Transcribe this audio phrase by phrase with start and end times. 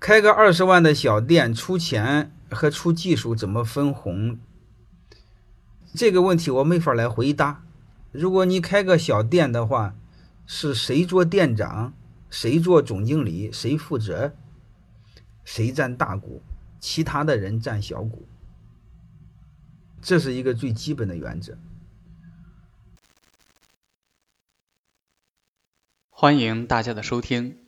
[0.00, 4.38] 开个二十万的小店，出钱和出技术怎么分红？
[5.94, 7.64] 这个问题我没法来回答。
[8.12, 9.94] 如果你开个小店的话，
[10.46, 11.92] 是谁做店长，
[12.30, 14.34] 谁做总经理，谁负责，
[15.44, 16.42] 谁占大股，
[16.78, 18.26] 其他的人占小股，
[20.00, 21.58] 这是一个最基本的原则。
[26.08, 27.67] 欢迎大家的收听，